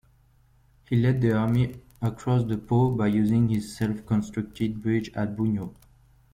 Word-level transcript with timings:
He 0.89 0.95
led 0.95 1.21
the 1.21 1.37
army 1.37 1.79
across 2.01 2.43
the 2.45 2.57
Po 2.57 2.89
by 2.89 3.05
using 3.05 3.49
his 3.49 3.77
self-constructed 3.77 4.81
bridge 4.81 5.11
at 5.13 5.35
Bugno. 5.37 5.75